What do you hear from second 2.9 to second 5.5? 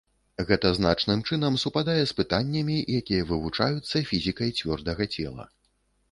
якія вывучаюцца фізікай цвёрдага цела.